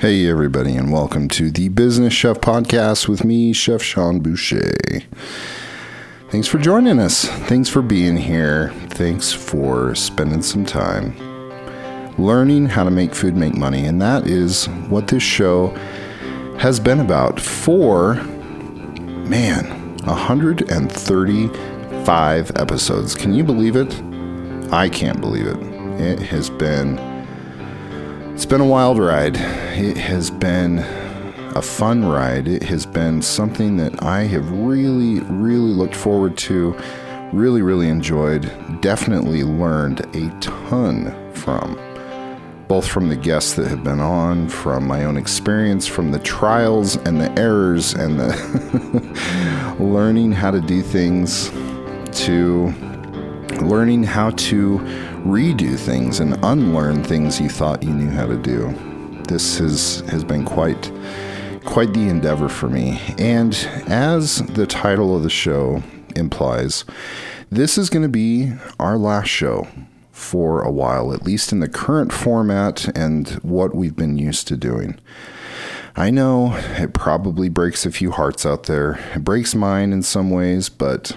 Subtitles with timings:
[0.00, 4.70] Hey, everybody, and welcome to the Business Chef Podcast with me, Chef Sean Boucher.
[6.30, 7.24] Thanks for joining us.
[7.24, 8.72] Thanks for being here.
[8.90, 11.16] Thanks for spending some time
[12.16, 13.86] learning how to make food make money.
[13.86, 15.70] And that is what this show
[16.60, 18.14] has been about for,
[19.24, 23.16] man, 135 episodes.
[23.16, 24.00] Can you believe it?
[24.72, 25.56] I can't believe it.
[26.00, 26.98] It has been
[28.38, 29.34] it's been a wild ride.
[29.34, 30.78] It has been
[31.56, 32.46] a fun ride.
[32.46, 36.76] It has been something that I have really, really looked forward to,
[37.32, 38.42] really, really enjoyed,
[38.80, 41.76] definitely learned a ton from.
[42.68, 46.94] Both from the guests that have been on, from my own experience, from the trials
[46.98, 51.50] and the errors, and the learning how to do things,
[52.20, 52.72] to
[53.60, 54.78] learning how to
[55.28, 58.72] redo things and unlearn things you thought you knew how to do.
[59.28, 60.90] This has has been quite
[61.66, 62.98] quite the endeavor for me.
[63.18, 63.54] And
[63.88, 65.82] as the title of the show
[66.16, 66.86] implies,
[67.50, 69.68] this is going to be our last show
[70.12, 74.56] for a while, at least in the current format and what we've been used to
[74.56, 74.98] doing.
[75.94, 78.98] I know it probably breaks a few hearts out there.
[79.14, 81.14] It breaks mine in some ways, but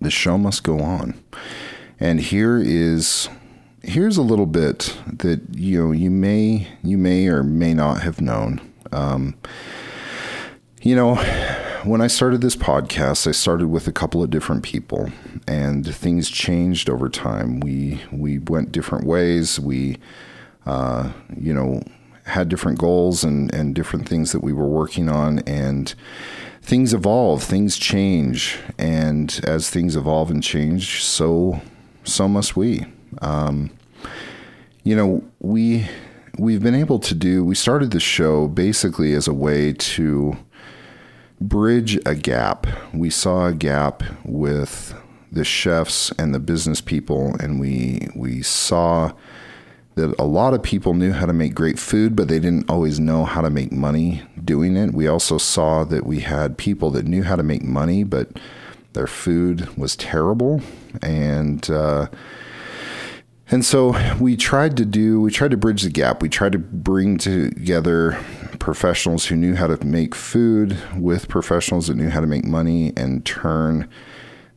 [0.00, 1.22] the show must go on.
[1.98, 3.28] And here is
[3.82, 8.20] here's a little bit that you know you may you may or may not have
[8.20, 8.60] known.
[8.92, 9.36] Um,
[10.82, 11.16] you know,
[11.84, 15.10] when I started this podcast, I started with a couple of different people,
[15.48, 17.60] and things changed over time.
[17.60, 19.58] We we went different ways.
[19.58, 19.98] We,
[20.66, 21.82] uh, you know,
[22.24, 25.94] had different goals and and different things that we were working on, and
[26.60, 31.62] things evolve, things change, and as things evolve and change, so
[32.06, 32.86] so must we.
[33.20, 33.70] Um,
[34.84, 35.86] you know, we
[36.38, 37.44] we've been able to do.
[37.44, 40.36] We started the show basically as a way to
[41.40, 42.66] bridge a gap.
[42.94, 44.94] We saw a gap with
[45.32, 49.12] the chefs and the business people, and we we saw
[49.96, 53.00] that a lot of people knew how to make great food, but they didn't always
[53.00, 54.92] know how to make money doing it.
[54.92, 58.38] We also saw that we had people that knew how to make money, but
[58.96, 60.62] their food was terrible,
[61.02, 62.06] and uh,
[63.50, 66.22] and so we tried to do we tried to bridge the gap.
[66.22, 68.18] We tried to bring together
[68.58, 72.94] professionals who knew how to make food with professionals that knew how to make money
[72.96, 73.88] and turn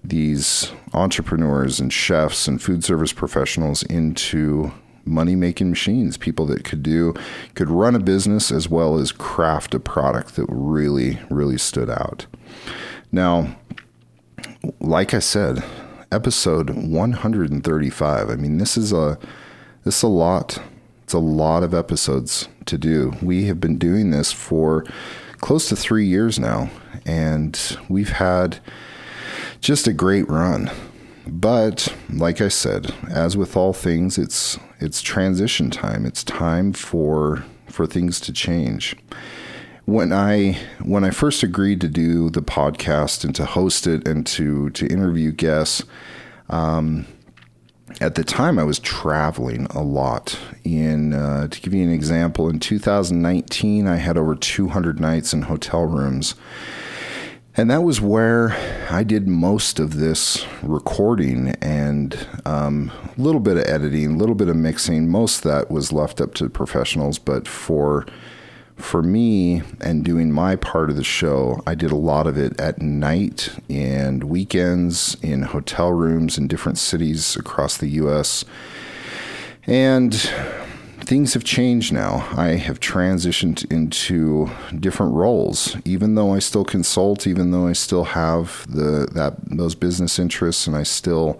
[0.04, 4.72] these entrepreneurs and chefs and food service professionals into
[5.04, 7.14] money making machines people that could do
[7.56, 12.26] could run a business as well as craft a product that really really stood out
[13.12, 13.56] now
[14.80, 15.64] like I said,
[16.12, 18.30] episode 135.
[18.30, 19.18] I mean, this is a
[19.84, 20.60] this is a lot.
[21.04, 23.14] It's a lot of episodes to do.
[23.22, 24.86] We have been doing this for
[25.38, 26.70] close to 3 years now
[27.06, 28.60] and we've had
[29.62, 30.70] just a great run.
[31.28, 36.06] But like I said, as with all things, it's it's transition time.
[36.06, 38.96] It's time for for things to change
[39.90, 44.26] when I when I first agreed to do the podcast and to host it and
[44.28, 45.84] to to interview guests,
[46.50, 47.08] um,
[48.00, 50.40] at the time I was traveling a lot.
[50.64, 55.44] In uh, to give you an example, in 2019 I had over 200 nights in
[55.44, 56.36] hotel rooms.
[57.58, 58.56] And that was where
[58.90, 62.14] I did most of this recording and
[62.46, 65.10] a um, little bit of editing, a little bit of mixing.
[65.10, 68.06] Most of that was left up to professionals, but for
[68.80, 72.60] for me and doing my part of the show, I did a lot of it
[72.60, 78.46] at night and weekends in hotel rooms in different cities across the U.S.
[79.68, 80.14] And
[81.02, 82.28] things have changed now.
[82.38, 84.50] I have transitioned into
[84.80, 85.76] different roles.
[85.86, 90.68] Even though I still consult, even though I still have the that those business interests,
[90.68, 91.40] and I still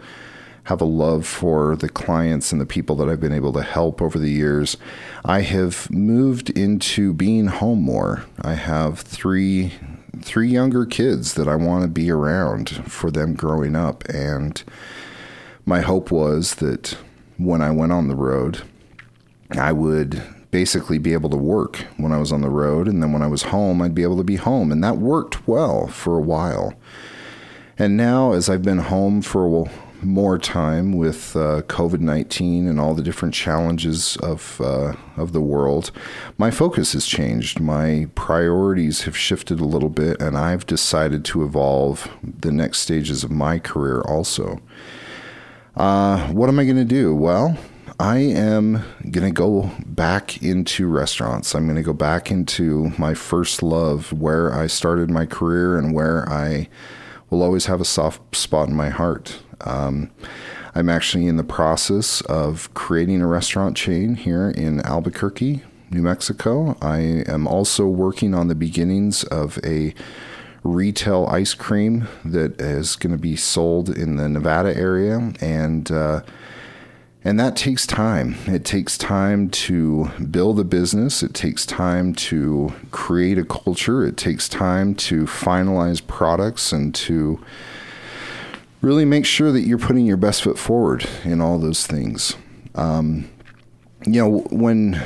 [0.70, 4.04] have a love for the clients and the people that I've been able to help
[4.04, 4.78] over the years.
[5.26, 8.26] I have moved into being home more.
[8.40, 9.74] I have three
[10.22, 14.62] three younger kids that I want to be around for them growing up and
[15.66, 16.98] my hope was that
[17.38, 18.62] when I went on the road
[19.52, 22.88] I would basically be able to work when I was on the road.
[22.88, 24.72] And then when I was home, I'd be able to be home.
[24.72, 26.74] And that worked well for a while.
[27.78, 29.70] And now, as I've been home for
[30.02, 35.42] more time with uh, COVID 19 and all the different challenges of, uh, of the
[35.42, 35.92] world,
[36.38, 37.60] my focus has changed.
[37.60, 43.24] My priorities have shifted a little bit, and I've decided to evolve the next stages
[43.24, 44.62] of my career also.
[45.76, 47.16] Uh, what am I going to do?
[47.16, 47.58] Well,
[48.00, 51.54] I am going to go back into restaurants.
[51.54, 55.94] I'm going to go back into my first love, where I started my career and
[55.94, 56.70] where I
[57.30, 59.40] will always have a soft spot in my heart.
[59.62, 60.12] Um,
[60.76, 66.78] I'm actually in the process of creating a restaurant chain here in Albuquerque, New Mexico.
[66.82, 69.94] I am also working on the beginnings of a
[70.64, 75.34] retail ice cream that is going to be sold in the Nevada area.
[75.42, 76.22] And uh,
[77.24, 78.36] and that takes time.
[78.48, 81.22] It takes time to build a business.
[81.22, 84.06] It takes time to create a culture.
[84.06, 87.44] It takes time to finalize products and to
[88.82, 92.38] really make sure that you're putting your best foot forward in all those things.
[92.76, 93.30] Um,
[94.06, 95.02] you know, when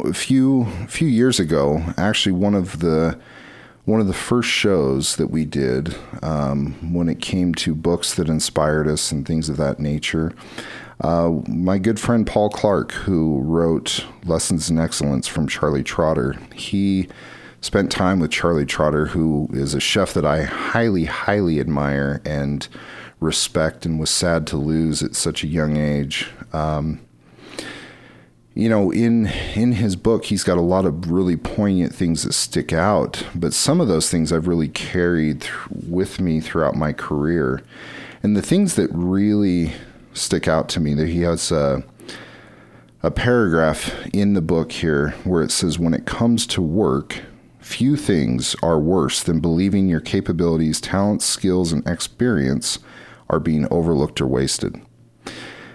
[0.00, 3.18] a few few years ago, actually one of the
[3.84, 8.28] one of the first shows that we did um, when it came to books that
[8.28, 10.32] inspired us and things of that nature.
[11.00, 17.08] Uh, my good friend Paul Clarke, who wrote Lessons in Excellence from Charlie Trotter, he
[17.60, 22.66] spent time with Charlie Trotter, who is a chef that I highly, highly admire and
[23.20, 26.30] respect, and was sad to lose at such a young age.
[26.52, 27.00] Um,
[28.54, 32.32] you know, in in his book, he's got a lot of really poignant things that
[32.32, 33.24] stick out.
[33.32, 35.52] But some of those things I've really carried th-
[35.88, 37.62] with me throughout my career,
[38.20, 39.74] and the things that really
[40.18, 40.94] stick out to me.
[40.94, 41.82] That he has a,
[43.02, 47.22] a paragraph in the book here where it says, "When it comes to work."
[47.60, 52.78] Few things are worse than believing your capabilities, talents, skills, and experience
[53.28, 54.80] are being overlooked or wasted.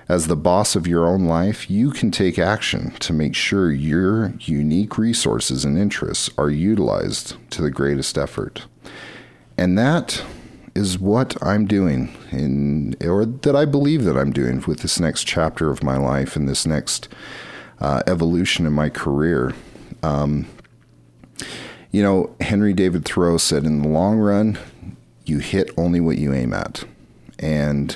[0.10, 4.34] As the boss of your own life, you can take action to make sure your
[4.40, 8.66] unique resources and interests are utilized to the greatest effort.
[9.56, 10.24] And that
[10.76, 15.26] is what I'm doing in or that I believe that I'm doing with this next
[15.26, 17.08] chapter of my life and this next
[17.80, 19.54] uh, evolution in my career.
[20.02, 20.48] Um,
[21.92, 24.58] you know, Henry David Thoreau said, in the long run,
[25.26, 26.84] you hit only what you aim at.
[27.38, 27.96] And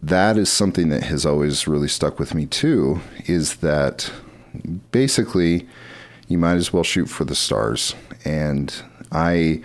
[0.00, 4.12] that is something that has always really stuck with me too, is that
[4.92, 5.66] basically
[6.28, 7.96] you might as well shoot for the stars.
[8.24, 8.74] And
[9.10, 9.62] I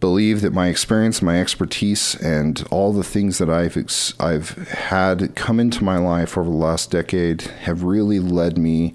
[0.00, 5.34] believe that my experience, my expertise, and all the things that I've ex- I've had
[5.34, 8.94] come into my life over the last decade have really led me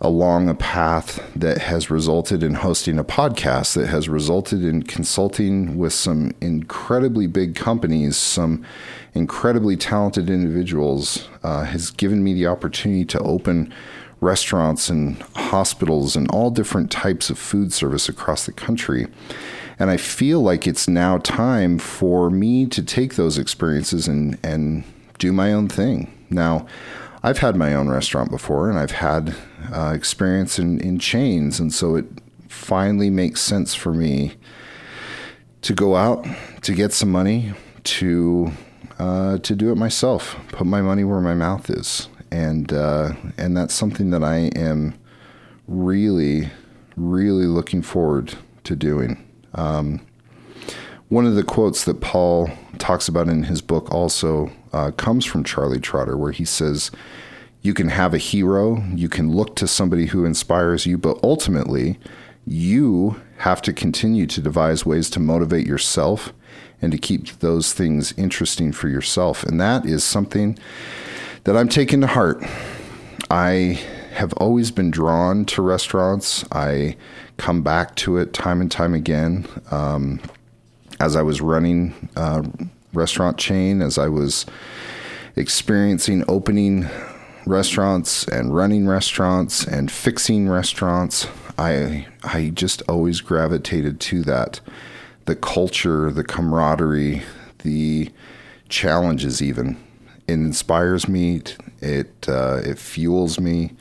[0.00, 5.78] along a path that has resulted in hosting a podcast that has resulted in consulting
[5.78, 8.64] with some incredibly big companies, some
[9.14, 13.72] incredibly talented individuals, uh, has given me the opportunity to open
[14.20, 19.06] restaurants and hospitals and all different types of food service across the country.
[19.78, 24.84] And I feel like it's now time for me to take those experiences and, and
[25.18, 26.10] do my own thing.
[26.30, 26.66] Now,
[27.22, 29.34] I've had my own restaurant before and I've had
[29.72, 31.60] uh, experience in, in chains.
[31.60, 32.06] And so it
[32.48, 34.34] finally makes sense for me
[35.62, 36.26] to go out,
[36.62, 37.52] to get some money,
[37.84, 38.52] to
[38.98, 43.56] uh, to do it myself, put my money where my mouth is, and uh, and
[43.56, 44.94] that's something that I am
[45.66, 46.50] really,
[46.96, 49.25] really looking forward to doing.
[49.56, 50.00] Um,
[51.08, 55.44] one of the quotes that Paul talks about in his book also uh, comes from
[55.44, 56.90] Charlie Trotter, where he says,
[57.62, 61.98] You can have a hero, you can look to somebody who inspires you, but ultimately,
[62.44, 66.32] you have to continue to devise ways to motivate yourself
[66.80, 69.42] and to keep those things interesting for yourself.
[69.42, 70.58] And that is something
[71.44, 72.42] that I'm taking to heart.
[73.30, 73.80] I
[74.16, 76.44] have always been drawn to restaurants.
[76.50, 76.96] I
[77.36, 79.46] come back to it time and time again.
[79.70, 80.20] Um,
[80.98, 82.44] as I was running a
[82.94, 84.46] restaurant chain, as I was
[85.36, 86.88] experiencing opening
[87.46, 94.60] restaurants and running restaurants and fixing restaurants, I I just always gravitated to that.
[95.26, 97.22] The culture, the camaraderie,
[97.58, 98.10] the
[98.68, 99.76] challenges even.
[100.26, 101.42] It inspires me.
[101.82, 103.72] It uh, it fuels me,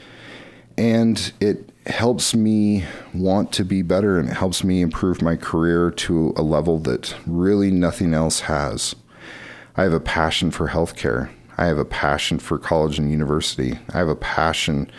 [0.77, 5.91] and it helps me want to be better and it helps me improve my career
[5.91, 8.95] to a level that really nothing else has.
[9.77, 11.29] I have a passion for healthcare.
[11.57, 13.79] I have a passion for college and university.
[13.93, 14.89] I have a passion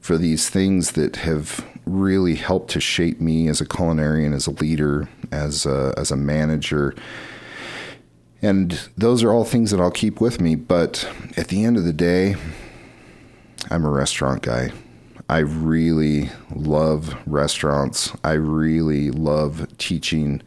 [0.00, 4.52] for these things that have really helped to shape me as a culinarian, as a
[4.52, 6.94] leader, as a, as a manager.
[8.40, 10.54] And those are all things that I'll keep with me.
[10.54, 12.36] But at the end of the day,
[13.70, 14.72] I'm a restaurant guy.
[15.30, 18.10] I really love restaurants.
[18.24, 20.42] I really love teaching,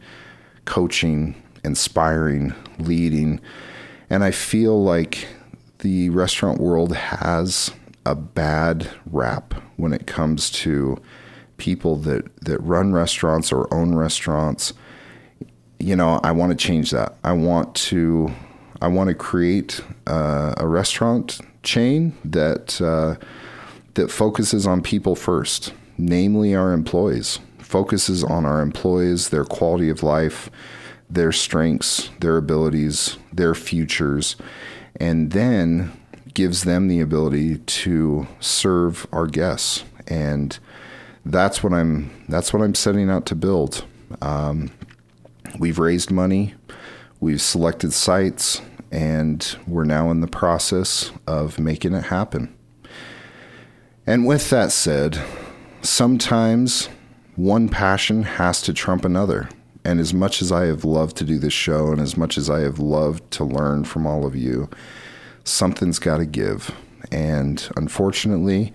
[0.66, 3.40] coaching, inspiring, leading.
[4.10, 5.26] And I feel like
[5.78, 7.72] the restaurant world has
[8.04, 10.98] a bad rap when it comes to
[11.56, 14.74] people that, that run restaurants or own restaurants.
[15.78, 17.16] You know, I want to change that.
[17.24, 18.30] I want to
[18.82, 23.14] I want to create uh, a restaurant chain that uh,
[23.94, 27.38] that focuses on people first, namely our employees.
[27.58, 30.50] Focuses on our employees, their quality of life,
[31.08, 34.36] their strengths, their abilities, their futures,
[34.96, 35.92] and then
[36.34, 39.84] gives them the ability to serve our guests.
[40.06, 40.58] And
[41.24, 43.84] that's what I'm that's what I'm setting out to build.
[44.20, 44.70] Um,
[45.58, 46.54] we've raised money,
[47.20, 48.60] we've selected sites,
[48.90, 52.53] and we're now in the process of making it happen.
[54.06, 55.18] And with that said,
[55.82, 56.88] sometimes
[57.36, 59.48] one passion has to trump another.
[59.84, 62.48] And as much as I have loved to do this show and as much as
[62.48, 64.68] I have loved to learn from all of you,
[65.44, 66.74] something's got to give.
[67.10, 68.72] And unfortunately,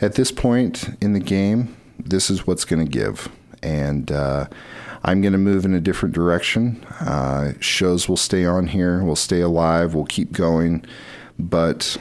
[0.00, 3.30] at this point in the game, this is what's going to give.
[3.62, 4.46] And uh,
[5.04, 6.84] I'm going to move in a different direction.
[7.00, 10.84] Uh, shows will stay on here, will stay alive, will keep going.
[11.38, 11.96] But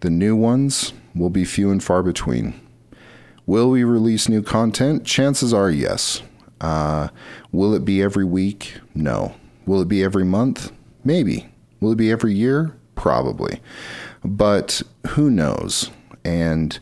[0.00, 2.60] the new ones will be few and far between.
[3.46, 5.04] Will we release new content?
[5.04, 6.22] Chances are yes.
[6.60, 7.08] Uh,
[7.52, 8.74] will it be every week?
[8.94, 9.34] No.
[9.66, 10.72] Will it be every month?
[11.04, 11.48] Maybe.
[11.80, 12.76] Will it be every year?
[12.94, 13.60] Probably.
[14.24, 15.90] But who knows?
[16.24, 16.78] And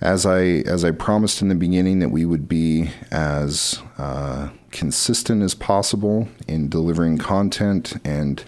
[0.00, 5.42] as I as I promised in the beginning that we would be as uh, consistent
[5.42, 8.44] as possible in delivering content and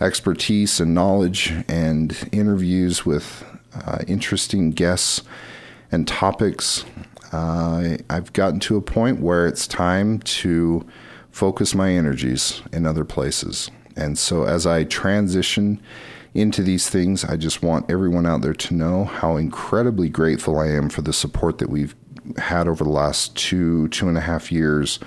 [0.00, 3.44] expertise and knowledge and interviews with
[4.06, 5.22] interesting guests
[5.92, 6.84] and topics
[7.32, 10.86] uh, I've gotten to a point where it's time to
[11.30, 13.70] focus my energies in other places.
[13.96, 15.80] And so as I transition
[16.34, 20.68] into these things, I just want everyone out there to know how incredibly grateful I
[20.68, 21.94] am for the support that we've
[22.36, 24.98] had over the last two, two and a half years,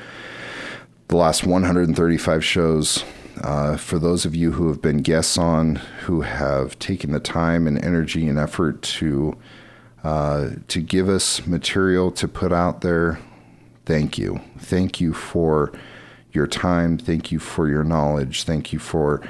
[1.09, 3.03] the last 135 shows.
[3.41, 5.75] Uh, for those of you who have been guests on,
[6.05, 9.35] who have taken the time and energy and effort to
[10.03, 13.19] uh, to give us material to put out there.
[13.85, 14.41] Thank you.
[14.57, 15.71] Thank you for
[16.33, 16.97] your time.
[16.97, 18.43] Thank you for your knowledge.
[18.43, 19.21] Thank you for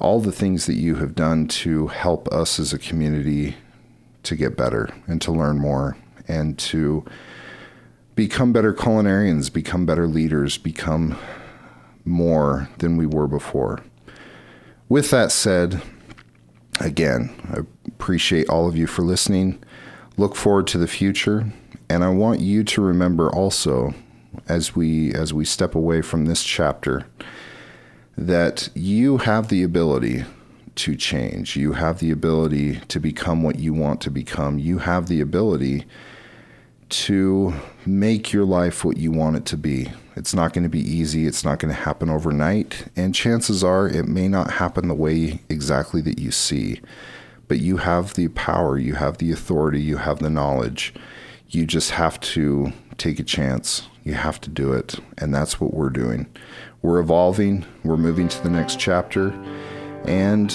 [0.00, 3.56] all the things that you have done to help us as a community
[4.22, 5.96] to get better and to learn more
[6.28, 7.04] and to
[8.14, 11.18] become better culinarians, become better leaders, become
[12.04, 13.80] more than we were before.
[14.88, 15.80] With that said,
[16.80, 19.62] again, I appreciate all of you for listening
[20.16, 21.52] look forward to the future.
[21.88, 23.94] And I want you to remember also,
[24.48, 27.06] as we as we step away from this chapter,
[28.16, 30.24] that you have the ability
[30.74, 31.54] to change.
[31.54, 34.58] You have the ability to become what you want to become.
[34.58, 35.84] You have the ability
[36.92, 39.90] to make your life what you want it to be.
[40.14, 41.26] It's not going to be easy.
[41.26, 42.86] It's not going to happen overnight.
[42.96, 46.80] And chances are it may not happen the way exactly that you see
[47.52, 50.94] but you have the power, you have the authority, you have the knowledge.
[51.48, 53.82] You just have to take a chance.
[54.04, 54.98] You have to do it.
[55.18, 56.26] And that's what we're doing.
[56.80, 59.32] We're evolving, we're moving to the next chapter,
[60.06, 60.50] and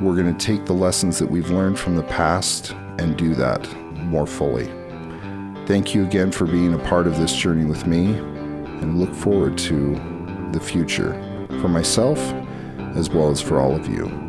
[0.00, 3.72] we're going to take the lessons that we've learned from the past and do that
[3.94, 4.81] more fully.
[5.66, 9.56] Thank you again for being a part of this journey with me, and look forward
[9.58, 9.94] to
[10.52, 11.12] the future
[11.60, 12.18] for myself
[12.96, 14.21] as well as for all of you.